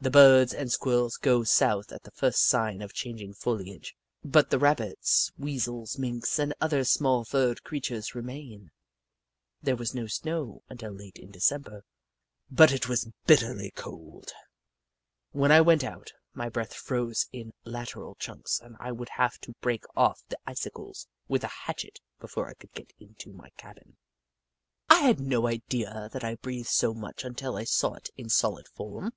[0.00, 3.94] The Birds and Squirrels go south at the first sign of changing foliage,
[4.24, 8.72] but the Rabbits, Weasels, Minks, and other small furred creatures remain,
[9.62, 11.84] There was no snow until late in December,
[12.50, 14.32] but it was bitterly cold.
[15.30, 19.54] When I went out, my breath froze in lateral chunks and I would have to
[19.60, 23.98] break off the icicles with a hatchet before I could get into my cabin.
[24.88, 28.66] I had no idea that I breathed so much until I saw it in solid
[28.66, 29.12] form.